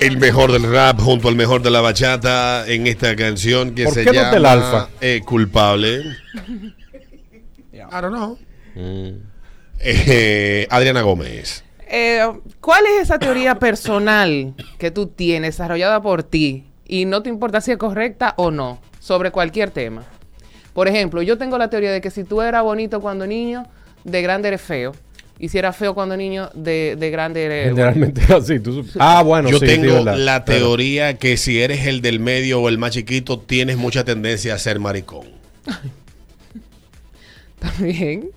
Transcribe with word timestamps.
El 0.00 0.18
mejor 0.18 0.52
del 0.52 0.70
rap 0.70 1.00
junto 1.00 1.28
al 1.28 1.34
mejor 1.36 1.62
de 1.62 1.70
la 1.70 1.80
bachata 1.80 2.64
en 2.66 2.86
esta 2.86 3.16
canción 3.16 3.74
que 3.74 3.84
¿Por 3.84 3.94
se 3.94 4.00
qué 4.04 4.06
no 4.06 4.12
llama 4.14 4.30
del 4.30 4.46
Alfa? 4.46 4.88
eh, 5.00 5.20
Culpable. 5.24 6.02
I 7.72 8.00
don't 8.00 8.14
know. 8.14 8.38
Eh, 9.78 10.66
Adriana 10.70 11.02
Gómez. 11.02 11.64
Eh, 11.88 12.22
¿Cuál 12.60 12.84
es 12.86 13.02
esa 13.02 13.18
teoría 13.18 13.56
personal 13.58 14.54
que 14.78 14.90
tú 14.90 15.06
tienes 15.08 15.56
desarrollada 15.56 16.00
por 16.00 16.22
ti 16.22 16.66
y 16.86 17.04
no 17.04 17.22
te 17.22 17.30
importa 17.30 17.60
si 17.60 17.72
es 17.72 17.78
correcta 17.78 18.34
o 18.36 18.50
no 18.50 18.80
sobre 19.00 19.30
cualquier 19.32 19.70
tema? 19.70 20.04
Por 20.72 20.86
ejemplo, 20.86 21.20
yo 21.22 21.36
tengo 21.36 21.58
la 21.58 21.68
teoría 21.68 21.90
de 21.90 22.00
que 22.00 22.10
si 22.10 22.22
tú 22.22 22.42
eras 22.42 22.62
bonito 22.62 23.00
cuando 23.00 23.26
niño, 23.26 23.66
de 24.04 24.22
grande 24.22 24.48
eres 24.48 24.60
feo. 24.60 24.92
Y 25.42 25.48
si 25.48 25.56
eras 25.58 25.74
feo 25.74 25.94
cuando 25.94 26.16
niño, 26.18 26.50
de, 26.54 26.96
de 27.00 27.10
grande 27.10 27.44
eres... 27.46 27.68
Generalmente 27.70 28.20
es 28.20 28.30
así. 28.30 28.60
tú 28.60 28.84
ah, 28.98 29.22
bueno, 29.22 29.48
Yo 29.50 29.58
sí, 29.58 29.64
tengo 29.66 30.04
la 30.04 30.44
Pero- 30.44 30.58
teoría 30.66 31.14
que 31.18 31.36
si 31.38 31.62
eres 31.62 31.86
el 31.86 32.02
del 32.02 32.20
medio 32.20 32.60
o 32.60 32.68
el 32.68 32.76
más 32.76 32.90
chiquito, 32.92 33.38
tienes 33.40 33.78
mucha 33.78 34.04
tendencia 34.04 34.52
a 34.54 34.58
ser 34.58 34.78
maricón. 34.80 35.26
También. 37.58 38.30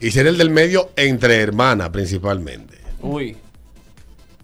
Y 0.00 0.10
ser 0.10 0.26
el 0.26 0.36
del 0.38 0.50
medio 0.50 0.90
entre 0.96 1.36
hermanas 1.36 1.88
principalmente. 1.90 2.76
Uy. 3.00 3.36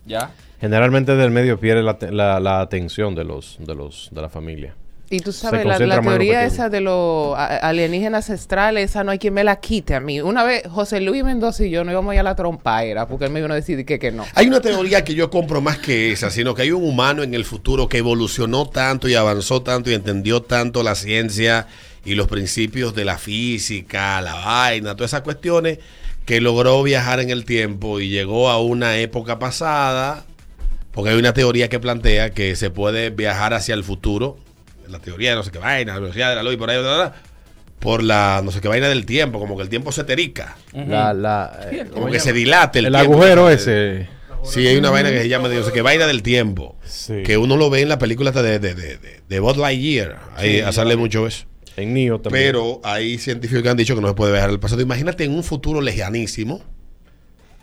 ¿Ya? 0.06 0.30
Generalmente 0.60 1.14
del 1.16 1.30
medio 1.30 1.58
pierde 1.60 1.82
la, 1.82 1.98
la- 2.10 2.40
la 2.40 2.60
atención 2.60 3.14
de 3.14 3.24
los, 3.24 3.56
de 3.60 3.74
los 3.74 4.08
de 4.12 4.22
la 4.22 4.28
familia. 4.28 4.74
Y 5.12 5.18
tú 5.18 5.32
sabes, 5.32 5.66
la, 5.66 5.76
la 5.76 6.00
teoría 6.00 6.44
esa 6.44 6.68
de 6.68 6.80
los 6.80 7.36
alienígenas 7.36 8.30
ancestrales, 8.30 8.90
esa 8.90 9.02
no 9.02 9.10
hay 9.10 9.18
quien 9.18 9.34
me 9.34 9.42
la 9.42 9.56
quite 9.58 9.96
a 9.96 10.00
mí. 10.00 10.20
Una 10.20 10.44
vez 10.44 10.62
José 10.70 11.00
Luis 11.00 11.24
Mendoza 11.24 11.64
y 11.64 11.70
yo 11.70 11.82
no 11.82 11.90
íbamos 11.90 12.12
a 12.12 12.14
ir 12.14 12.20
a 12.20 12.22
la 12.22 12.36
trompaera 12.36 13.08
porque 13.08 13.24
él 13.24 13.32
me 13.32 13.42
vino 13.42 13.52
a 13.52 13.56
decir 13.56 13.84
que, 13.84 13.98
que 13.98 14.12
no. 14.12 14.24
Hay 14.36 14.46
una 14.46 14.60
teoría 14.60 15.02
que 15.02 15.16
yo 15.16 15.28
compro 15.28 15.60
más 15.60 15.78
que 15.78 16.12
esa, 16.12 16.30
sino 16.30 16.54
que 16.54 16.62
hay 16.62 16.70
un 16.70 16.84
humano 16.84 17.24
en 17.24 17.34
el 17.34 17.44
futuro 17.44 17.88
que 17.88 17.98
evolucionó 17.98 18.68
tanto 18.68 19.08
y 19.08 19.16
avanzó 19.16 19.62
tanto 19.62 19.90
y 19.90 19.94
entendió 19.94 20.42
tanto 20.42 20.84
la 20.84 20.94
ciencia 20.94 21.66
y 22.04 22.14
los 22.14 22.28
principios 22.28 22.94
de 22.94 23.04
la 23.04 23.18
física, 23.18 24.20
la 24.20 24.34
vaina, 24.34 24.94
todas 24.94 25.10
esas 25.10 25.22
cuestiones, 25.22 25.80
que 26.24 26.40
logró 26.40 26.80
viajar 26.84 27.18
en 27.18 27.30
el 27.30 27.44
tiempo 27.44 27.98
y 27.98 28.10
llegó 28.10 28.48
a 28.48 28.62
una 28.62 28.96
época 28.98 29.40
pasada, 29.40 30.24
porque 30.92 31.10
hay 31.10 31.18
una 31.18 31.34
teoría 31.34 31.68
que 31.68 31.80
plantea 31.80 32.30
que 32.30 32.54
se 32.54 32.70
puede 32.70 33.10
viajar 33.10 33.54
hacia 33.54 33.74
el 33.74 33.82
futuro, 33.82 34.38
la 34.90 34.98
teoría 34.98 35.30
de 35.30 35.36
no 35.36 35.42
sé 35.42 35.50
qué 35.50 35.58
vaina, 35.58 35.94
la 35.94 36.00
velocidad 36.00 36.30
de 36.30 36.36
la 36.36 36.42
luz 36.42 36.54
y 36.54 36.56
por 36.56 36.70
ahí, 36.70 36.78
bla, 36.78 36.88
bla, 36.88 37.04
bla, 37.08 37.14
por 37.78 38.02
la 38.02 38.42
no 38.44 38.50
sé 38.50 38.60
qué 38.60 38.68
vaina 38.68 38.88
del 38.88 39.06
tiempo, 39.06 39.38
como 39.38 39.56
que 39.56 39.62
el 39.62 39.68
tiempo 39.68 39.92
se 39.92 40.04
terica, 40.04 40.56
La, 40.74 41.58
eh, 41.70 41.86
¿cómo 41.88 42.02
como 42.02 42.12
que 42.12 42.20
se 42.20 42.32
dilate 42.32 42.80
el, 42.80 42.86
el 42.86 42.92
tiempo. 42.92 43.12
agujero 43.14 43.50
ese. 43.50 44.08
Sí, 44.42 44.66
hay 44.66 44.76
una 44.76 44.90
vaina 44.90 45.10
que 45.10 45.20
se 45.20 45.28
llama, 45.28 45.48
no 45.48 45.62
sé 45.62 45.72
qué 45.72 45.82
vaina 45.82 46.06
del 46.06 46.22
tiempo. 46.22 46.76
Sí. 46.84 47.22
Que 47.24 47.36
uno 47.36 47.56
lo 47.56 47.68
ve 47.68 47.82
en 47.82 47.90
la 47.90 47.98
película 47.98 48.30
hasta 48.30 48.42
de, 48.42 48.58
de, 48.58 48.74
de, 48.74 48.96
de, 48.96 49.20
de 49.28 49.40
Buzz 49.40 49.58
Lightyear. 49.58 50.18
Ahí 50.36 50.62
sale 50.72 50.96
mucho 50.96 51.26
eso. 51.26 51.44
En 51.76 51.94
Neo 51.94 52.20
también. 52.20 52.46
Pero 52.46 52.80
hay 52.82 53.18
científicos 53.18 53.62
que 53.62 53.68
han 53.68 53.76
dicho 53.76 53.94
que 53.94 54.00
no 54.00 54.08
se 54.08 54.14
puede 54.14 54.32
viajar 54.32 54.50
al 54.50 54.60
pasado. 54.60 54.80
Imagínate 54.80 55.24
en 55.24 55.34
un 55.34 55.44
futuro 55.44 55.80
lejanísimo, 55.80 56.62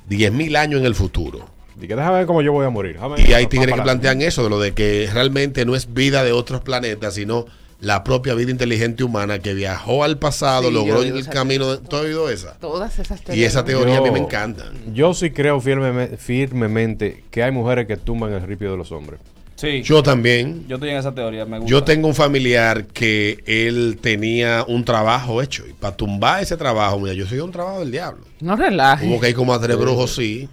10.000 0.09 0.55
años 0.58 0.80
en 0.80 0.86
el 0.86 0.95
futuro. 0.95 1.50
Di 1.80 1.88
que 1.88 1.95
déjame 1.95 2.17
ver 2.17 2.25
cómo 2.25 2.42
yo 2.42 2.52
voy 2.53 2.66
a 2.66 2.70
morir. 2.70 2.95
Déjame- 2.95 3.22
Y 3.28 3.33
hay 3.33 3.47
tigres 3.47 3.75
que 3.75 3.81
plantean 3.81 4.22
eso, 4.22 4.44
de 4.44 4.50
lo 4.50 4.59
de 4.59 4.73
que 4.73 5.09
realmente 5.14 5.66
no 5.66 5.75
es 5.75 5.94
vida 5.94 6.23
de 6.23 6.31
otros 6.31 6.61
planetas, 6.61 7.14
sino 7.14 7.45
la 7.80 8.03
propia 8.03 8.33
vida 8.33 8.50
inteligente 8.50 9.03
humana 9.03 9.38
que 9.38 9.53
viajó 9.53 10.03
al 10.03 10.17
pasado, 10.17 10.70
Sí, 10.70 10.73
logró 10.73 11.03
yo 11.03 11.14
el 11.14 11.20
esa 11.20 11.30
camino. 11.30 11.72
De, 11.75 11.78
¿Tú 11.88 11.95
has 11.95 12.02
oído 12.02 12.30
esa? 12.31 12.53
Todas 12.59 12.98
esas 12.98 13.22
Y 13.22 13.23
teorías. 13.25 13.50
esa 13.52 13.59
¿no? 13.59 13.66
teoría 13.67 13.98
a 13.98 14.02
mí 14.02 14.08
Yo- 14.08 14.14
me 14.14 14.20
encanta. 14.20 14.72
Yo 14.92 15.14
sí 15.14 15.30
creo 15.30 15.61
firmeme- 15.61 16.17
firmemente 16.17 17.23
que 17.30 17.44
hay 17.44 17.52
mujeres 17.52 17.86
que 17.88 17.98
tumban 17.98 18.33
el 18.33 18.42
ripio 18.42 18.72
de 18.72 18.78
los 18.78 18.92
hombres. 18.92 19.20
Sí. 19.55 19.81
Yo, 19.83 19.98
Yo 19.98 20.03
también. 20.03 20.66
estoy 20.70 20.89
en 20.89 20.98
esa 20.98 21.14
teoría. 21.16 21.45
Me 21.45 21.58
gusta. 21.58 21.70
Yo 21.72 21.83
tengo 21.83 22.08
un 22.08 22.14
familiar 22.16 22.86
que 22.86 23.39
él 23.48 23.98
tenía 24.02 24.64
un 24.67 24.86
trabajo 24.86 25.42
hecho 25.42 25.64
y 25.67 25.73
para 25.73 25.95
tumbar 25.95 26.44
ese 26.44 26.58
trabajo, 26.58 26.99
mira, 26.99 27.14
yo 27.14 27.26
soy 27.26 27.39
un 27.39 27.52
trabajo 27.52 27.80
del 27.80 27.92
diablo. 27.92 28.23
No 28.39 28.55
relajes. 28.55 29.08
Hubo 29.09 29.20
que 29.20 29.30
ir 29.30 29.36
como 29.36 29.54
a 29.55 29.59
tres 29.61 29.76
brujos, 29.77 30.14
sí, 30.15 30.48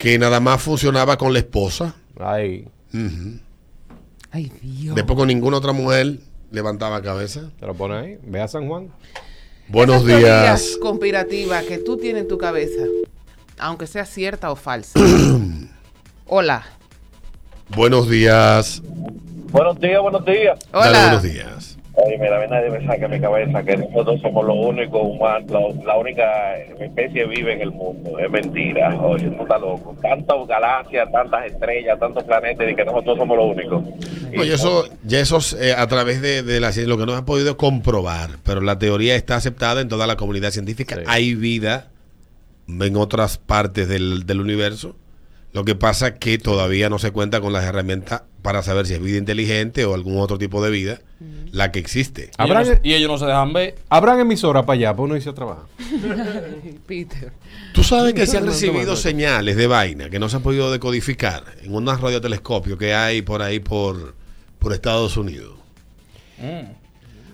que 0.00 0.18
nada 0.18 0.40
más 0.40 0.62
funcionaba 0.62 1.18
con 1.18 1.34
la 1.34 1.40
esposa. 1.40 1.94
Ay. 2.18 2.66
Ay, 4.32 4.50
Dios. 4.62 4.96
Después 4.96 5.14
con 5.16 5.28
ninguna 5.28 5.58
otra 5.58 5.72
mujer 5.72 6.20
levantaba 6.50 7.02
cabeza. 7.02 7.50
te 7.60 7.66
lo 7.66 7.74
pone 7.74 7.94
ahí. 7.96 8.18
Ve 8.24 8.40
a 8.40 8.48
San 8.48 8.66
Juan. 8.66 8.88
Buenos 9.68 10.02
Esas 10.08 10.18
días. 10.18 10.78
conspirativas 10.80 11.64
que 11.64 11.76
tú 11.76 11.98
tienes 11.98 12.22
en 12.22 12.28
tu 12.28 12.38
cabeza, 12.38 12.82
aunque 13.58 13.86
sea 13.86 14.06
cierta 14.06 14.50
o 14.50 14.56
falsa. 14.56 14.98
Hola. 16.26 16.64
Buenos 17.68 18.08
días. 18.08 18.82
Buenos 19.52 19.78
días, 19.78 20.00
buenos 20.00 20.24
días. 20.24 20.58
Dale 20.72 20.88
Hola. 20.88 21.02
buenos 21.02 21.22
días. 21.22 21.69
Oye, 22.06 22.18
mira, 22.18 22.38
a 22.38 22.40
mí 22.40 22.46
nadie 22.48 22.70
me 22.70 22.80
saca 22.86 23.06
de 23.06 23.08
mi 23.08 23.20
cabeza 23.20 23.62
que 23.62 23.76
nosotros 23.76 24.20
somos 24.22 24.44
los 24.46 24.56
únicos 24.56 25.00
humanos, 25.02 25.50
la, 25.50 25.84
la 25.84 25.98
única 25.98 26.56
especie 26.58 27.26
viva 27.26 27.52
en 27.52 27.60
el 27.60 27.70
mundo. 27.72 28.18
Es 28.18 28.30
mentira. 28.30 28.96
Oye, 29.00 29.28
tú 29.30 29.42
estás 29.42 29.60
loco. 29.60 29.94
Tantas 30.00 30.46
galaxias, 30.46 31.10
tantas 31.12 31.46
estrellas, 31.46 31.98
tantos 31.98 32.24
planetas 32.24 32.70
y 32.70 32.74
que 32.74 32.84
nosotros 32.84 33.18
somos 33.18 33.36
los 33.36 33.46
únicos. 33.56 33.84
Y- 34.32 34.38
Oye, 34.38 34.54
eso, 34.54 34.84
ya 35.04 35.20
eso 35.20 35.38
es, 35.38 35.52
eh, 35.54 35.74
a 35.76 35.86
través 35.88 36.22
de, 36.22 36.42
de 36.42 36.60
la 36.60 36.72
ciencia, 36.72 36.88
lo 36.88 36.98
que 36.98 37.06
no 37.06 37.12
se 37.12 37.18
ha 37.18 37.24
podido 37.24 37.56
comprobar, 37.56 38.30
pero 38.44 38.60
la 38.60 38.78
teoría 38.78 39.14
está 39.16 39.36
aceptada 39.36 39.80
en 39.80 39.88
toda 39.88 40.06
la 40.06 40.16
comunidad 40.16 40.50
científica. 40.52 40.96
Sí. 40.96 41.02
Hay 41.06 41.34
vida 41.34 41.88
en 42.68 42.96
otras 42.96 43.36
partes 43.38 43.88
del, 43.88 44.24
del 44.26 44.40
universo. 44.40 44.96
Lo 45.52 45.64
que 45.64 45.74
pasa 45.74 46.08
es 46.08 46.14
que 46.20 46.38
todavía 46.38 46.88
no 46.88 46.98
se 47.00 47.10
cuenta 47.10 47.40
con 47.40 47.52
las 47.52 47.64
herramientas 47.64 48.22
para 48.42 48.62
saber 48.62 48.86
si 48.86 48.94
es 48.94 49.02
vida 49.02 49.18
inteligente 49.18 49.84
o 49.84 49.94
algún 49.94 50.18
otro 50.20 50.38
tipo 50.38 50.62
de 50.64 50.70
vida 50.70 51.00
la 51.52 51.72
que 51.72 51.80
existe. 51.80 52.30
Y, 52.38 52.42
ellos, 52.50 52.68
que- 52.80 52.88
y 52.88 52.94
ellos 52.94 53.10
no 53.10 53.18
se 53.18 53.26
dejan 53.26 53.52
ver. 53.52 53.74
Habrán 53.88 54.20
emisoras 54.20 54.64
para 54.64 54.74
allá, 54.78 54.94
pues 54.94 55.06
uno 55.06 55.16
hizo 55.16 55.34
trabajo. 55.34 55.66
Peter. 56.86 57.32
Tú 57.74 57.82
sabes 57.82 58.14
que 58.14 58.26
se 58.26 58.36
han 58.38 58.44
No, 58.46 58.52
no, 58.52 58.56
no, 58.56 58.60
recibido 58.60 58.90
no. 58.92 58.96
señales 58.96 59.56
de 59.56 59.66
vaina 59.66 60.08
que 60.10 60.18
no 60.18 60.28
se 60.28 60.36
han 60.36 60.42
podido 60.42 60.70
decodificar 60.70 61.44
en 61.62 61.74
unos 61.74 62.00
radiotelescopios 62.00 62.78
que 62.78 62.94
hay 62.94 63.22
por 63.22 63.42
ahí 63.42 63.60
por, 63.60 64.14
por 64.58 64.72
Estados 64.72 65.16
Unidos. 65.16 65.54
Mm. 66.38 66.72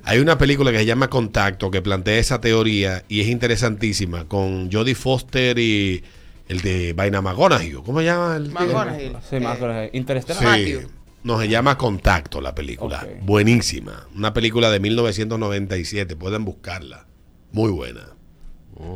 Hay 0.04 0.18
una 0.20 0.38
película 0.38 0.70
que 0.72 0.78
se 0.78 0.86
llama 0.86 1.10
Contacto 1.10 1.70
que 1.70 1.82
plantea 1.82 2.18
esa 2.18 2.40
teoría 2.40 3.02
y 3.08 3.20
es 3.20 3.28
interesantísima 3.28 4.24
con 4.26 4.70
Jodie 4.72 4.94
Foster 4.94 5.58
y 5.58 6.02
el 6.48 6.60
de 6.62 6.92
Vaina 6.92 7.20
McGonaghy. 7.22 7.72
¿Cómo 7.84 7.98
se 8.00 8.04
llama? 8.06 8.36
El 8.36 8.50
McGonagall. 8.50 9.16
Sí, 9.28 9.36
Eh, 9.36 9.90
Interestelar. 9.92 10.58
Sí. 10.58 10.78
No, 11.24 11.40
se 11.40 11.48
llama 11.48 11.76
Contacto 11.76 12.40
la 12.40 12.54
película. 12.54 13.04
Buenísima. 13.22 14.06
Una 14.14 14.32
película 14.32 14.70
de 14.70 14.78
1997. 14.78 16.14
Pueden 16.16 16.44
buscarla. 16.44 17.06
Muy 17.52 17.70
buena. 17.72 18.10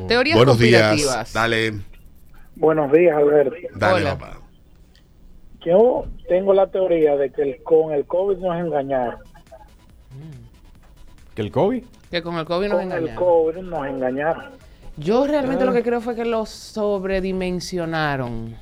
Teorías 0.06 0.36
Buenos 0.36 0.58
días. 0.58 1.32
Dale, 1.32 1.72
Buenos 2.54 2.92
días, 2.92 3.16
Alberto. 3.16 3.56
dale, 3.74 4.02
Hola. 4.02 4.18
papá. 4.18 4.36
Yo 5.64 6.04
tengo 6.28 6.52
la 6.54 6.66
teoría 6.70 7.16
de 7.16 7.30
que 7.32 7.42
el- 7.42 7.62
con 7.62 7.92
el 7.92 8.04
COVID 8.06 8.36
nos 8.38 8.56
engañaron. 8.60 9.16
¿Que 11.34 11.42
el 11.42 11.50
COVID? 11.50 11.82
Que 12.10 12.22
con 12.22 12.36
el 12.36 12.44
COVID 12.44 12.68
nos 12.68 12.78
Con 12.80 12.92
el 12.92 12.98
engañaron. 12.98 13.16
COVID 13.24 13.56
nos 13.62 13.86
engañaron. 13.86 14.44
Yo 15.00 15.26
realmente 15.26 15.64
lo 15.64 15.72
que 15.72 15.82
creo 15.82 16.02
fue 16.02 16.14
que 16.14 16.26
lo 16.26 16.46
sobredimensionaron. 16.46 18.54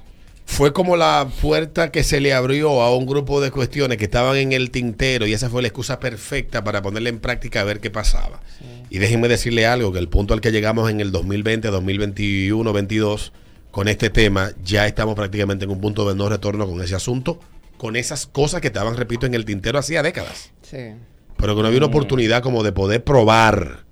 Fue 0.46 0.72
como 0.72 0.96
la 0.96 1.28
puerta 1.42 1.90
que 1.90 2.04
se 2.04 2.20
le 2.20 2.32
abrió 2.32 2.80
a 2.80 2.96
un 2.96 3.06
grupo 3.06 3.40
de 3.40 3.50
cuestiones 3.50 3.98
que 3.98 4.04
estaban 4.04 4.36
en 4.36 4.52
el 4.52 4.70
tintero 4.70 5.26
y 5.26 5.32
esa 5.32 5.50
fue 5.50 5.62
la 5.62 5.68
excusa 5.68 5.98
perfecta 6.00 6.64
para 6.64 6.80
ponerla 6.80 7.08
en 7.08 7.18
práctica 7.18 7.60
a 7.60 7.64
ver 7.64 7.80
qué 7.80 7.90
pasaba. 7.90 8.40
Y 8.88 8.98
déjenme 8.98 9.26
decirle 9.28 9.66
algo, 9.66 9.92
que 9.92 9.98
el 9.98 10.08
punto 10.08 10.32
al 10.32 10.40
que 10.40 10.52
llegamos 10.52 10.88
en 10.90 11.00
el 11.00 11.10
2020, 11.12 11.68
2021, 11.68 12.72
22, 12.72 13.32
con 13.72 13.88
este 13.88 14.08
tema, 14.08 14.52
ya 14.64 14.86
estamos 14.86 15.16
prácticamente 15.16 15.64
en 15.64 15.72
un 15.72 15.80
punto 15.80 16.08
de 16.08 16.14
no 16.14 16.28
retorno 16.28 16.66
con 16.66 16.80
ese 16.80 16.94
asunto, 16.94 17.40
con 17.76 17.96
esas 17.96 18.26
cosas 18.26 18.60
que 18.60 18.68
estaban, 18.68 18.96
repito, 18.96 19.26
en 19.26 19.34
el 19.34 19.44
tintero 19.44 19.78
hacía 19.78 20.02
décadas. 20.02 20.52
Sí. 20.62 20.92
Pero 21.36 21.56
que 21.56 21.62
no 21.62 21.66
había 21.66 21.78
una 21.78 21.88
oportunidad 21.88 22.42
como 22.42 22.62
de 22.62 22.70
poder 22.72 23.04
probar. 23.04 23.87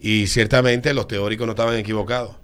Y 0.00 0.26
ciertamente 0.28 0.94
los 0.94 1.06
teóricos 1.06 1.46
no 1.46 1.52
estaban 1.52 1.76
equivocados. 1.76 2.36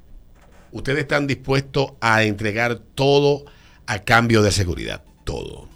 Ustedes 0.73 1.01
están 1.01 1.27
dispuestos 1.27 1.93
a 2.01 2.23
entregar 2.23 2.79
todo 2.95 3.47
a 3.87 4.01
cambio 4.01 4.43
de 4.43 4.53
seguridad. 4.53 5.03
Todo. 5.25 5.69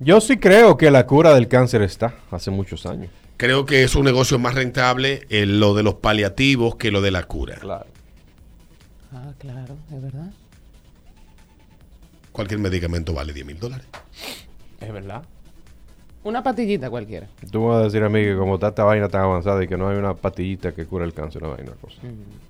Yo 0.00 0.20
sí 0.20 0.38
creo 0.38 0.76
que 0.76 0.90
la 0.90 1.06
cura 1.06 1.34
del 1.34 1.48
cáncer 1.48 1.82
está 1.82 2.14
hace 2.30 2.50
muchos 2.50 2.86
años. 2.86 3.10
Creo 3.36 3.66
que 3.66 3.82
es 3.82 3.94
un 3.94 4.04
negocio 4.04 4.38
más 4.38 4.54
rentable 4.54 5.26
eh, 5.28 5.44
lo 5.44 5.74
de 5.74 5.82
los 5.82 5.96
paliativos 5.96 6.76
que 6.76 6.90
lo 6.90 7.02
de 7.02 7.10
la 7.10 7.24
cura. 7.24 7.56
Claro. 7.56 7.86
Ah, 9.12 9.32
claro, 9.38 9.76
es 9.94 10.02
verdad. 10.02 10.30
Cualquier 12.32 12.60
medicamento 12.60 13.12
vale 13.12 13.32
10 13.32 13.46
mil 13.46 13.58
dólares. 13.58 13.86
Es 14.80 14.92
verdad. 14.92 15.22
Una 16.26 16.42
patillita 16.42 16.90
cualquiera. 16.90 17.26
Tú 17.52 17.60
me 17.60 17.66
vas 17.68 17.76
a 17.76 17.82
decir 17.84 18.02
a 18.02 18.08
mí 18.08 18.20
que 18.20 18.36
como 18.36 18.54
está 18.56 18.68
esta 18.68 18.82
vaina 18.84 19.08
tan 19.08 19.22
avanzada 19.22 19.62
y 19.62 19.68
que 19.68 19.76
no 19.76 19.88
hay 19.88 19.96
una 19.96 20.14
patillita 20.14 20.72
que 20.72 20.84
cura 20.84 21.04
el 21.04 21.14
cáncer, 21.14 21.40
no 21.42 21.54
hay 21.54 21.62
una 21.62 21.74
cosa. 21.80 22.00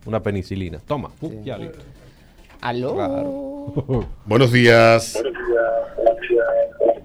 Una 0.06 0.20
penicilina. 0.20 0.78
Toma. 0.86 1.10
Uh, 1.20 1.28
Sí. 1.28 1.40
ya 1.44 1.58
listo. 1.58 1.78
Aló. 2.62 2.94
Claro. 2.94 4.04
Buenos 4.24 4.50
días. 4.50 5.22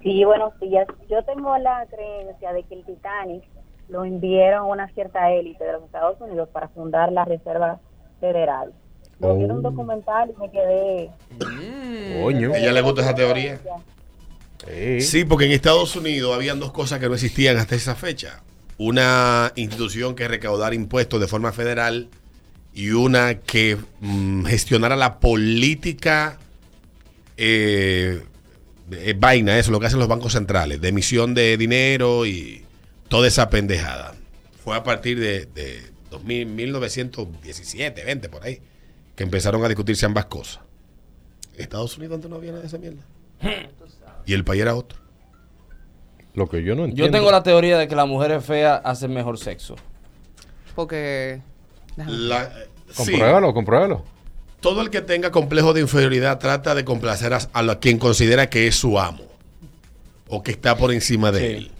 Sí, 0.02 0.24
buenos 0.24 0.58
días. 0.60 0.86
Yo 1.10 1.22
tengo 1.24 1.56
la 1.58 1.86
creencia 1.86 2.52
de 2.52 2.62
que 2.64 2.74
el 2.74 2.84
Titanic 2.84 3.44
lo 3.88 4.04
enviaron 4.04 4.60
a 4.60 4.64
una 4.64 4.88
cierta 4.94 5.30
élite 5.30 5.62
de 5.64 5.72
los 5.74 5.82
Estados 5.84 6.20
Unidos 6.20 6.48
para 6.52 6.68
fundar 6.68 7.12
la 7.12 7.24
Reserva 7.24 7.78
Federal. 8.20 8.72
Lo 9.20 9.36
vi 9.36 9.44
en 9.44 9.50
Oh. 9.52 9.54
un 9.56 9.62
documental 9.62 10.32
y 10.36 10.40
me 10.40 10.50
quedé... 10.50 11.10
Coño. 12.22 12.52
¿A 12.52 12.58
ella 12.58 12.72
le 12.72 12.80
gusta 12.80 13.02
esa 13.02 13.14
teoría? 13.14 13.60
Sí. 14.66 15.00
Sí, 15.00 15.24
porque 15.24 15.46
en 15.46 15.52
Estados 15.52 15.96
Unidos 15.96 16.34
habían 16.34 16.60
dos 16.60 16.72
cosas 16.72 17.00
que 17.00 17.08
no 17.08 17.14
existían 17.14 17.56
hasta 17.56 17.74
esa 17.74 17.94
fecha. 17.94 18.42
Una 18.78 19.52
institución 19.56 20.14
que 20.14 20.28
recaudara 20.28 20.74
impuestos 20.74 21.20
de 21.20 21.26
forma 21.26 21.52
federal 21.52 22.08
y 22.74 22.90
una 22.90 23.40
que 23.40 23.76
mm, 24.00 24.44
gestionara 24.44 24.96
la 24.96 25.20
política 25.20 26.38
eh, 27.36 28.22
eh, 28.90 29.14
vaina, 29.18 29.58
eso, 29.58 29.70
lo 29.70 29.80
que 29.80 29.86
hacen 29.86 29.98
los 29.98 30.08
bancos 30.08 30.32
centrales, 30.32 30.80
de 30.80 30.88
emisión 30.88 31.34
de 31.34 31.56
dinero 31.56 32.26
y 32.26 32.64
toda 33.08 33.28
esa 33.28 33.50
pendejada. 33.50 34.14
Fue 34.64 34.76
a 34.76 34.82
partir 34.82 35.18
de, 35.18 35.46
de 35.46 35.82
2000, 36.10 36.46
1917, 36.46 38.04
20 38.04 38.28
por 38.28 38.44
ahí, 38.44 38.60
que 39.16 39.24
empezaron 39.24 39.64
a 39.64 39.68
discutirse 39.68 40.06
ambas 40.06 40.26
cosas. 40.26 40.60
En 41.54 41.62
Estados 41.62 41.96
Unidos 41.98 42.16
antes 42.16 42.30
no 42.30 42.36
había 42.36 42.52
nada 42.52 42.62
de 42.62 42.68
esa 42.68 42.78
mierda. 42.78 43.02
Y 44.26 44.34
el 44.34 44.44
país 44.44 44.62
era 44.62 44.74
otro. 44.74 44.98
Lo 46.34 46.48
que 46.48 46.62
yo 46.64 46.74
no 46.74 46.84
entiendo. 46.84 47.04
Yo 47.06 47.10
tengo 47.10 47.30
la 47.30 47.42
teoría 47.42 47.76
de 47.78 47.88
que 47.88 47.94
las 47.96 48.06
mujeres 48.08 48.44
feas 48.44 48.80
hacen 48.84 49.12
mejor 49.12 49.38
sexo. 49.38 49.76
Porque. 50.74 51.42
déjame- 51.96 52.12
La- 52.28 52.44
eh, 52.44 52.68
sí, 52.90 52.96
Compruébalo, 53.12 53.52
compruébalo. 53.52 54.04
todo 54.60 54.80
el 54.80 54.88
que 54.90 55.02
tenga 55.02 55.30
complejo 55.30 55.72
de 55.74 55.82
inferioridad 55.82 56.38
trata 56.38 56.74
de 56.74 56.84
complacer 56.84 57.34
a, 57.34 57.38
a 57.52 57.62
la- 57.62 57.78
quien 57.80 57.98
considera 57.98 58.48
que 58.48 58.66
es 58.66 58.76
su 58.76 58.98
amo 58.98 59.24
o 60.28 60.42
que 60.42 60.52
está 60.52 60.76
por 60.76 60.92
encima 60.92 61.30
de 61.32 61.38
Sí. 61.40 61.70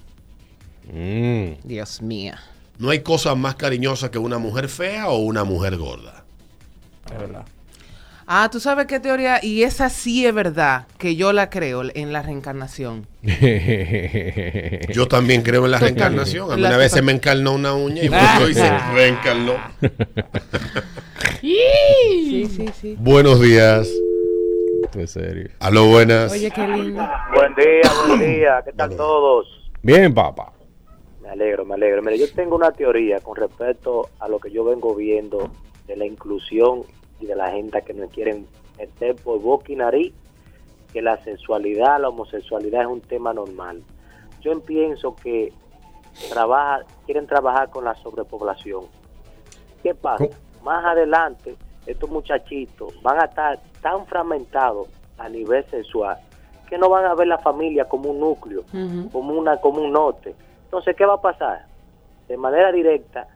él. 0.92 1.56
Mm. 1.62 1.66
Dios 1.66 2.02
mío. 2.02 2.34
No 2.78 2.90
hay 2.90 3.00
cosa 3.00 3.34
más 3.34 3.54
cariñosa 3.54 4.10
que 4.10 4.18
una 4.18 4.36
mujer 4.38 4.68
fea 4.68 5.08
o 5.08 5.18
una 5.18 5.44
mujer 5.44 5.76
gorda. 5.78 6.24
Es 7.10 7.18
verdad. 7.18 7.44
Ah, 8.34 8.48
tú 8.50 8.60
sabes 8.60 8.86
qué 8.86 8.98
teoría, 8.98 9.40
y 9.42 9.62
esa 9.62 9.90
sí 9.90 10.24
es 10.24 10.32
verdad, 10.32 10.86
que 10.96 11.16
yo 11.16 11.34
la 11.34 11.50
creo 11.50 11.82
en 11.94 12.14
la 12.14 12.22
reencarnación. 12.22 13.06
Yo 14.88 15.06
también 15.06 15.42
creo 15.42 15.66
en 15.66 15.72
la 15.72 15.78
reencarnación. 15.78 16.50
A 16.50 16.56
mí 16.56 16.62
La 16.62 16.70
una 16.70 16.78
vez 16.78 16.92
se 16.92 17.02
me 17.02 17.12
encarnó 17.12 17.52
una 17.52 17.74
uña 17.74 18.02
y 18.02 18.08
volvió 18.08 18.48
y 18.48 18.54
se 18.54 18.78
reencarnó. 18.94 19.52
Sí, 21.40 22.46
sí, 22.46 22.68
sí. 22.80 22.96
Buenos 22.98 23.40
días. 23.40 23.90
Es 24.96 25.10
serio. 25.10 25.50
Aló, 25.60 25.86
buenas. 25.88 26.32
Oye, 26.32 26.50
qué 26.50 26.66
lindo. 26.66 27.06
Buen 27.34 27.54
día, 27.54 27.92
buen 28.06 28.18
día. 28.20 28.62
¿Qué 28.64 28.72
tal 28.72 28.96
todos? 28.96 29.46
Bien, 29.82 30.14
papá. 30.14 30.52
Me 31.20 31.28
alegro, 31.28 31.66
me 31.66 31.74
alegro. 31.74 32.00
Mire, 32.02 32.18
yo 32.18 32.32
tengo 32.32 32.56
una 32.56 32.72
teoría 32.72 33.20
con 33.20 33.36
respecto 33.36 34.08
a 34.20 34.28
lo 34.28 34.38
que 34.38 34.50
yo 34.50 34.64
vengo 34.64 34.94
viendo 34.94 35.50
de 35.86 35.96
la 35.96 36.06
inclusión 36.06 36.84
y 37.22 37.26
de 37.26 37.36
la 37.36 37.50
gente 37.50 37.80
que 37.82 37.94
nos 37.94 38.10
quieren 38.10 38.46
meter 38.76 39.14
por 39.16 39.40
boca 39.40 39.72
y 39.72 39.76
nariz, 39.76 40.12
que 40.92 41.00
la 41.00 41.16
sexualidad, 41.22 42.00
la 42.00 42.08
homosexualidad 42.08 42.82
es 42.82 42.88
un 42.88 43.00
tema 43.00 43.32
normal. 43.32 43.82
Yo 44.40 44.60
pienso 44.60 45.14
que 45.14 45.52
trabaja, 46.28 46.84
quieren 47.06 47.26
trabajar 47.26 47.70
con 47.70 47.84
la 47.84 47.94
sobrepoblación. 47.94 48.84
¿Qué 49.82 49.94
pasa? 49.94 50.26
¿Cómo? 50.26 50.36
Más 50.64 50.84
adelante, 50.84 51.56
estos 51.86 52.10
muchachitos 52.10 53.00
van 53.02 53.20
a 53.20 53.24
estar 53.24 53.60
tan 53.80 54.04
fragmentados 54.06 54.88
a 55.18 55.28
nivel 55.28 55.64
sexual 55.70 56.18
que 56.68 56.78
no 56.78 56.88
van 56.88 57.04
a 57.04 57.14
ver 57.14 57.26
la 57.28 57.38
familia 57.38 57.84
como 57.84 58.10
un 58.10 58.20
núcleo 58.20 58.64
como 59.12 59.34
una 59.34 59.60
como 59.60 59.82
un 59.82 59.92
norte. 59.92 60.34
Entonces, 60.64 60.96
¿qué 60.96 61.04
va 61.04 61.14
a 61.14 61.20
pasar? 61.20 61.66
De 62.28 62.36
manera 62.36 62.72
directa 62.72 63.26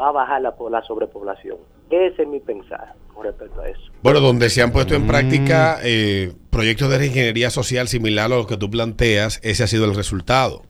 va 0.00 0.08
a 0.08 0.12
bajar 0.12 0.42
la, 0.42 0.54
la 0.70 0.82
sobrepoblación. 0.82 1.56
Ese 1.90 2.22
es 2.22 2.28
mi 2.28 2.38
pensar 2.40 2.94
con 3.18 3.26
respecto 3.26 3.60
a 3.60 3.68
eso. 3.68 3.80
Bueno, 4.00 4.20
donde 4.20 4.48
se 4.48 4.62
han 4.62 4.70
puesto 4.70 4.94
en 4.94 5.02
Mm. 5.02 5.08
práctica 5.08 5.80
eh, 5.82 6.32
proyectos 6.50 6.88
de 6.88 7.04
ingeniería 7.04 7.50
social 7.50 7.88
similar 7.88 8.26
a 8.26 8.36
los 8.36 8.46
que 8.46 8.56
tú 8.56 8.70
planteas, 8.70 9.40
ese 9.42 9.64
ha 9.64 9.66
sido 9.66 9.86
el 9.86 9.96
resultado. 9.96 10.62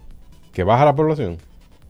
¿Que 0.54 0.62
baja 0.62 0.86
la 0.86 0.96
población? 0.96 1.36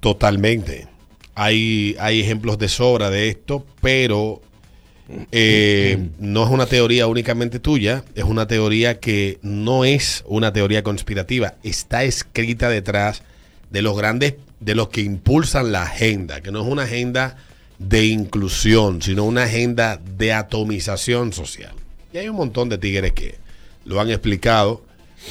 Totalmente. 0.01 0.89
Hay, 1.37 1.95
hay 2.01 2.19
ejemplos 2.21 2.59
de 2.59 2.69
sobra 2.69 3.09
de 3.09 3.29
esto, 3.29 3.65
pero 3.81 4.43
eh, 5.31 6.09
no 6.19 6.43
es 6.43 6.51
una 6.51 6.67
teoría 6.67 7.07
únicamente 7.07 7.61
tuya, 7.61 8.03
es 8.17 8.25
una 8.25 8.49
teoría 8.49 8.99
que 8.99 9.39
no 9.43 9.85
es 9.85 10.25
una 10.27 10.53
teoría 10.53 10.83
conspirativa, 10.83 11.55
está 11.63 12.03
escrita 12.03 12.69
detrás 12.69 13.23
de 13.71 13.83
los 13.83 13.97
grandes, 13.97 14.35
de 14.59 14.75
los 14.75 14.89
que 14.89 15.03
impulsan 15.03 15.71
la 15.71 15.85
agenda, 15.85 16.41
que 16.41 16.51
no 16.51 16.63
es 16.63 16.67
una 16.67 16.83
agenda 16.83 17.37
de 17.79 18.07
inclusión, 18.07 19.03
sino 19.03 19.25
una 19.25 19.45
agenda 19.45 20.01
de 20.17 20.33
atomización 20.33 21.33
social. 21.33 21.73
Y 22.13 22.19
hay 22.19 22.29
un 22.29 22.37
montón 22.37 22.69
de 22.69 22.79
tigres 22.79 23.13
que 23.13 23.37
lo 23.85 24.01
han 24.01 24.11
explicado. 24.11 24.83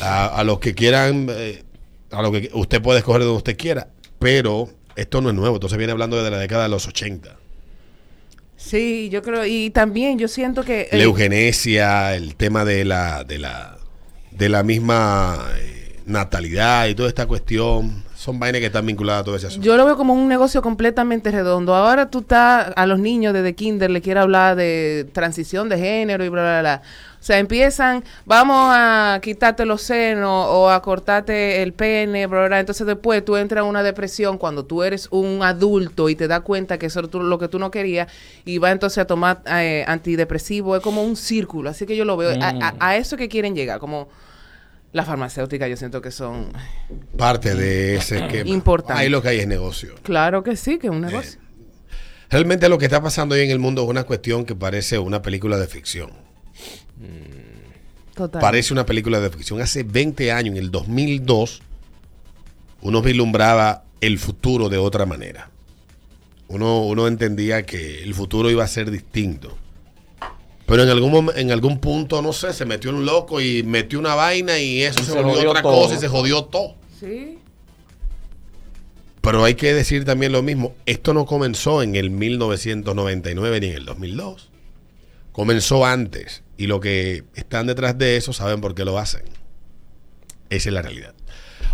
A, 0.01 0.27
a 0.27 0.43
los 0.43 0.59
que 0.59 0.75
quieran, 0.75 1.27
eh, 1.29 1.63
a 2.11 2.21
lo 2.21 2.31
que 2.31 2.49
usted 2.53 2.81
puede 2.81 2.99
escoger 2.99 3.21
donde 3.21 3.37
usted 3.37 3.57
quiera, 3.57 3.87
pero 4.19 4.69
esto 4.97 5.21
no 5.21 5.29
es 5.29 5.35
nuevo, 5.35 5.55
entonces 5.55 5.77
viene 5.77 5.93
hablando 5.93 6.17
desde 6.17 6.29
la 6.29 6.39
década 6.39 6.63
de 6.63 6.69
los 6.69 6.87
80. 6.87 7.37
Sí, 8.57 9.09
yo 9.09 9.21
creo, 9.21 9.45
y 9.45 9.69
también 9.69 10.17
yo 10.17 10.27
siento 10.27 10.63
que... 10.63 10.89
La 10.91 10.97
eh, 10.97 11.03
eugenesia, 11.03 12.15
el 12.15 12.35
tema 12.35 12.65
de 12.65 12.83
la, 12.83 13.23
de 13.23 13.37
la, 13.37 13.77
de 14.31 14.49
la 14.49 14.63
misma 14.63 15.47
eh, 15.57 15.99
natalidad 16.07 16.87
y 16.87 16.95
toda 16.95 17.07
esta 17.07 17.27
cuestión, 17.27 18.03
son 18.17 18.39
vainas 18.39 18.59
que 18.61 18.65
están 18.65 18.83
vinculadas 18.83 19.21
a 19.21 19.25
todo 19.25 19.35
ese 19.35 19.45
asunto. 19.45 19.63
Yo 19.63 19.77
lo 19.77 19.85
veo 19.85 19.95
como 19.95 20.13
un 20.15 20.27
negocio 20.27 20.63
completamente 20.63 21.29
redondo. 21.29 21.75
Ahora 21.75 22.09
tú 22.09 22.19
estás 22.19 22.73
a 22.75 22.85
los 22.87 22.97
niños 22.99 23.31
desde 23.31 23.53
kinder 23.53 23.91
le 23.91 24.01
quieres 24.01 24.23
hablar 24.23 24.55
de 24.55 25.07
transición 25.13 25.69
de 25.69 25.77
género 25.77 26.25
y 26.25 26.29
bla 26.29 26.41
bla 26.41 26.59
bla. 26.61 26.81
O 27.19 27.23
sea, 27.27 27.37
empiezan, 27.39 28.03
vamos 28.25 28.69
a 28.73 29.19
quitarte 29.21 29.65
los 29.65 29.81
senos 29.83 30.47
o 30.49 30.69
a 30.71 30.81
cortarte 30.81 31.61
el 31.61 31.73
pene, 31.73 32.25
bla, 32.25 32.47
bla. 32.47 32.59
Entonces 32.59 32.87
después 32.87 33.23
tú 33.23 33.35
entras 33.35 33.63
en 33.63 33.69
una 33.69 33.83
depresión 33.83 34.37
cuando 34.39 34.65
tú 34.65 34.81
eres 34.81 35.07
un 35.11 35.43
adulto 35.43 36.09
y 36.09 36.15
te 36.15 36.27
das 36.27 36.41
cuenta 36.41 36.79
que 36.79 36.87
eso 36.87 37.01
es 37.01 37.13
lo 37.13 37.37
que 37.37 37.47
tú 37.49 37.59
no 37.59 37.69
querías 37.69 38.07
y 38.45 38.57
va 38.57 38.71
entonces 38.71 38.97
a 38.99 39.05
tomar 39.05 39.41
eh, 39.47 39.83
antidepresivo. 39.87 40.75
Es 40.75 40.81
como 40.81 41.03
un 41.03 41.15
círculo. 41.15 41.69
Así 41.69 41.85
que 41.85 41.95
yo 41.95 42.03
lo 42.05 42.17
veo. 42.17 42.31
A, 42.41 42.49
a- 42.49 42.73
a 42.79 42.95
eso 42.97 43.15
que 43.15 43.29
quieren 43.29 43.55
llegar, 43.55 43.79
como 43.79 44.07
la 44.97 45.05
farmacéutica, 45.05 45.67
yo 45.67 45.77
siento 45.77 46.01
que 46.01 46.11
son... 46.11 46.51
Parte 47.17 47.55
de 47.55 47.95
ese 47.95 48.17
esquema. 48.25 48.49
Importante. 48.49 49.01
Ahí 49.01 49.09
lo 49.09 49.21
que 49.21 49.29
hay 49.29 49.39
es 49.39 49.47
negocio. 49.47 49.95
Claro 50.03 50.43
que 50.43 50.57
sí, 50.57 50.77
que 50.77 50.87
es 50.87 50.91
un 50.91 51.01
negocio. 51.01 51.39
Realmente 52.29 52.67
lo 52.67 52.77
que 52.77 52.85
está 52.85 53.01
pasando 53.01 53.35
hoy 53.35 53.41
en 53.41 53.51
el 53.51 53.59
mundo 53.59 53.83
es 53.83 53.89
una 53.89 54.03
cuestión 54.03 54.43
que 54.43 54.55
parece 54.55 54.99
una 54.99 55.21
película 55.21 55.57
de 55.57 55.67
ficción. 55.67 56.11
Total. 58.13 58.41
Parece 58.41 58.73
una 58.73 58.85
película 58.85 59.21
de 59.21 59.29
ficción. 59.29 59.61
Hace 59.61 59.83
20 59.83 60.31
años, 60.31 60.55
en 60.55 60.57
el 60.57 60.71
2002, 60.71 61.61
uno 62.81 63.01
vislumbraba 63.01 63.85
el 64.01 64.19
futuro 64.19 64.67
de 64.67 64.77
otra 64.77 65.05
manera. 65.05 65.51
Uno, 66.49 66.81
uno 66.81 67.07
entendía 67.07 67.63
que 67.63 68.03
el 68.03 68.13
futuro 68.13 68.49
iba 68.49 68.63
a 68.63 68.67
ser 68.67 68.91
distinto. 68.91 69.57
Pero 70.67 70.83
en 70.83 70.89
algún, 70.89 71.31
en 71.35 71.51
algún 71.51 71.79
punto, 71.79 72.21
no 72.21 72.33
sé, 72.33 72.51
se 72.51 72.65
metió 72.65 72.91
un 72.91 73.05
loco 73.05 73.39
y 73.39 73.63
metió 73.63 73.97
una 73.99 74.15
vaina 74.15 74.59
y 74.59 74.83
eso 74.83 74.99
Y 74.99 75.03
se, 75.03 75.11
se 75.13 75.17
volvió 75.17 75.33
jodió 75.35 75.49
otra 75.51 75.61
todo. 75.61 75.81
cosa 75.81 75.95
y 75.95 75.97
se 75.97 76.07
jodió 76.09 76.43
todo. 76.43 76.75
Sí. 76.99 77.39
Pero 79.21 79.43
hay 79.45 79.55
que 79.55 79.73
decir 79.73 80.03
también 80.03 80.33
lo 80.33 80.41
mismo. 80.41 80.75
Esto 80.85 81.13
no 81.13 81.25
comenzó 81.25 81.81
en 81.81 81.95
el 81.95 82.09
1999 82.09 83.59
ni 83.61 83.67
en 83.67 83.75
el 83.75 83.85
2002. 83.85 84.49
Comenzó 85.31 85.85
antes. 85.85 86.43
Y 86.57 86.67
lo 86.67 86.81
que 86.81 87.23
están 87.35 87.67
detrás 87.67 87.97
de 87.97 88.17
eso 88.17 88.33
saben 88.33 88.59
por 88.59 88.75
qué 88.75 88.83
lo 88.83 88.97
hacen. 88.97 89.23
Esa 90.49 90.69
es 90.69 90.73
la 90.73 90.81
realidad. 90.81 91.13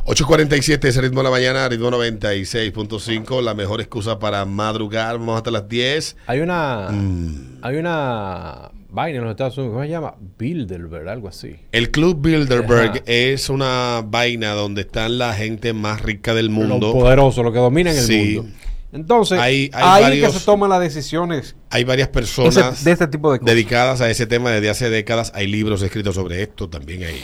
8.47 0.05 0.85
es 0.85 0.97
el 0.97 1.03
ritmo 1.03 1.21
de 1.21 1.23
la 1.23 1.29
mañana, 1.31 1.67
ritmo 1.67 1.89
96.5. 1.89 3.41
La 3.41 3.55
mejor 3.55 3.81
excusa 3.81 4.19
para 4.19 4.45
madrugar. 4.45 5.17
Vamos 5.17 5.37
hasta 5.37 5.49
las 5.49 5.67
10. 5.67 6.17
Hay 6.27 6.41
una. 6.41 6.89
Mm. 6.91 7.59
Hay 7.61 7.77
una 7.77 8.69
vaina 8.93 9.17
en 9.17 9.23
los 9.25 9.31
Estados 9.31 9.57
Unidos. 9.57 9.73
¿Cómo 9.73 9.83
se 9.83 9.89
llama? 9.89 10.15
Bilderberg, 10.37 11.09
algo 11.09 11.27
así. 11.27 11.55
El 11.71 11.91
Club 11.91 12.21
Bilderberg 12.21 12.91
Ajá. 12.91 13.01
es 13.05 13.49
una 13.49 14.03
vaina 14.05 14.51
donde 14.51 14.81
están 14.81 15.17
la 15.17 15.33
gente 15.33 15.73
más 15.73 16.01
rica 16.01 16.33
del 16.33 16.49
mundo. 16.49 16.77
Los 16.79 16.93
poderosos, 16.93 17.43
los 17.43 17.51
que 17.53 17.59
dominan 17.59 17.95
el 17.95 18.03
Sí. 18.03 18.35
mundo. 18.37 18.51
Entonces, 18.93 19.39
Hay- 19.39 19.71
hay 19.73 19.83
ahí 19.83 20.03
varios- 20.03 20.33
que 20.33 20.39
se 20.39 20.45
toman 20.45 20.69
las 20.69 20.79
decisiones 20.79 21.55
Hay 21.71 21.83
varias 21.83 22.09
personas 22.09 22.55
ese- 22.55 22.85
de 22.85 22.91
este 22.91 23.07
tipo 23.07 23.33
de 23.33 23.39
cosas. 23.39 23.55
dedicadas 23.55 24.01
a 24.01 24.09
ese 24.11 24.27
tema 24.27 24.51
desde 24.51 24.69
hace 24.69 24.89
décadas. 24.91 25.31
Hay 25.33 25.47
libros 25.47 25.81
escritos 25.81 26.13
sobre 26.13 26.43
esto. 26.43 26.69
También 26.69 27.01
hay, 27.03 27.15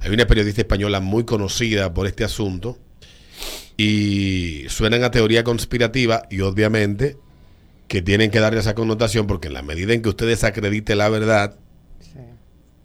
hay 0.00 0.10
una 0.12 0.26
periodista 0.26 0.60
española 0.60 1.00
muy 1.00 1.24
conocida 1.24 1.94
por 1.94 2.06
este 2.06 2.22
asunto. 2.24 2.76
Y 3.78 4.64
suenan 4.68 5.04
a 5.04 5.10
teoría 5.10 5.44
conspirativa 5.44 6.22
y 6.30 6.40
obviamente 6.40 7.16
que 7.88 8.02
tienen 8.02 8.30
que 8.30 8.40
darle 8.40 8.60
esa 8.60 8.74
connotación 8.74 9.26
porque 9.26 9.48
en 9.48 9.54
la 9.54 9.62
medida 9.62 9.92
en 9.94 10.02
que 10.02 10.08
usted 10.08 10.26
desacredite 10.26 10.96
la 10.96 11.08
verdad, 11.08 11.56
Sí. 12.00 12.18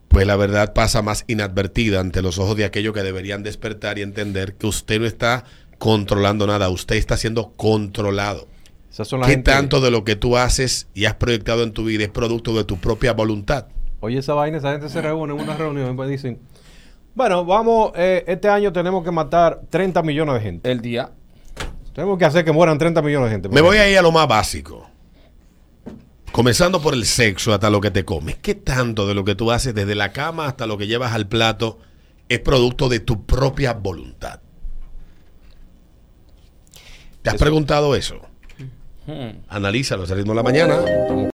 pues 0.08 0.28
la 0.28 0.36
verdad 0.36 0.74
pasa 0.74 1.02
más 1.02 1.24
inadvertida 1.28 2.00
ante 2.00 2.22
los 2.22 2.38
ojos 2.40 2.56
de 2.58 2.66
aquellos 2.66 2.94
que 2.94 3.02
deberían 3.04 3.44
despertar 3.44 3.98
y 3.98 4.02
entender 4.04 4.56
que 4.56 4.68
usted 4.68 5.00
no 5.00 5.06
está 5.08 5.44
controlando 5.80 6.46
nada, 6.46 6.70
usted 6.70 6.96
está 6.98 7.18
siendo 7.18 7.54
controlado. 7.56 8.48
Esas 8.92 9.08
son 9.08 9.22
la 9.22 9.26
¿Qué 9.26 9.34
gente- 9.34 9.52
tanto 9.52 9.80
de 9.82 9.90
lo 9.90 10.04
que 10.04 10.16
tú 10.16 10.38
haces 10.38 10.88
y 10.94 11.06
has 11.06 11.16
proyectado 11.16 11.64
en 11.64 11.72
tu 11.72 11.86
vida 11.86 12.04
es 12.04 12.10
producto 12.10 12.54
de 12.56 12.64
tu 12.66 12.78
propia 12.78 13.14
voluntad? 13.14 13.68
Oye, 14.02 14.20
esa 14.20 14.34
vaina, 14.34 14.58
esa 14.58 14.72
gente 14.74 14.90
se 14.90 15.02
reúne 15.02 15.34
en 15.34 15.40
una 15.42 15.56
reunión 15.56 15.92
y 15.92 15.96
pues 15.96 16.10
dicen, 16.10 16.40
bueno, 17.16 17.46
vamos, 17.46 17.92
eh, 17.96 18.24
este 18.28 18.50
año 18.50 18.72
tenemos 18.74 19.04
que 19.04 19.12
matar 19.12 19.62
30 19.70 20.02
millones 20.04 20.36
de 20.36 20.42
gente. 20.42 20.72
El 20.72 20.82
día. 20.82 21.12
Tenemos 21.94 22.18
que 22.18 22.26
hacer 22.26 22.46
que 22.46 22.52
mueran 22.52 22.78
30 22.78 23.02
millones 23.02 23.30
de 23.30 23.32
gente. 23.36 23.50
Me 23.50 23.62
voy 23.62 23.78
a 23.78 23.90
ir 23.90 23.98
a 23.98 24.02
lo 24.02 24.12
más 24.12 24.28
básico. 24.28 24.88
Comenzando 26.32 26.82
por 26.82 26.94
el 26.94 27.06
sexo 27.06 27.54
hasta 27.54 27.70
lo 27.70 27.82
que 27.82 27.92
te 27.92 28.06
comes. 28.06 28.38
¿Qué 28.38 28.56
tanto 28.56 29.06
de 29.06 29.14
lo 29.14 29.26
que 29.26 29.36
tú 29.36 29.52
haces 29.52 29.76
desde 29.76 29.96
la 29.96 30.14
cama 30.14 30.48
hasta 30.48 30.66
lo 30.66 30.78
que 30.78 30.88
llevas 30.88 31.14
al 31.14 31.28
plato 31.28 31.80
es 32.30 32.40
producto 32.40 32.88
de 32.88 33.02
tu 33.02 33.26
propia 33.26 33.74
voluntad? 33.74 34.40
¿Te 37.22 37.30
has 37.30 37.36
preguntado 37.36 37.96
eso? 37.96 38.22
Hmm. 39.06 39.42
Analízalo, 39.50 40.04
ese 40.04 40.16
ritmo 40.16 40.32
de 40.32 40.38
la 40.38 40.44
mañana. 40.44 40.80